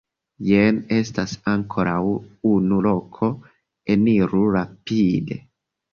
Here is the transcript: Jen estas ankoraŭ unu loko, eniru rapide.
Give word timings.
Jen 0.45 0.79
estas 0.99 1.35
ankoraŭ 1.51 1.99
unu 2.53 2.79
loko, 2.87 3.29
eniru 3.97 4.43
rapide. 4.57 5.43